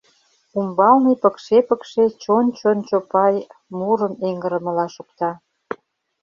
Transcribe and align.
Умбалне 0.57 1.13
пыкше-пыкше 1.21 2.03
«чон-чон 2.21 2.77
Чопай» 2.87 3.35
мурым 3.77 4.13
эҥырымыла 4.27 4.87
шокта. 4.95 5.31